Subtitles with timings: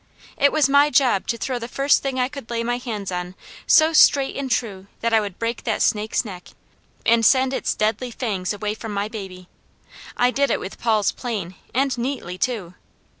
[0.35, 3.35] It was my job to throw the first thing I could lay my hands on
[3.67, 6.47] so straight and true that I would break that snake's neck,
[7.05, 9.47] and send its deadly fangs away from my baby.
[10.17, 12.73] I did it with Paul's plane, and neatly too!